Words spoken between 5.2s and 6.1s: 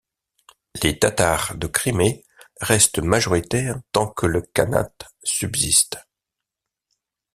subsiste.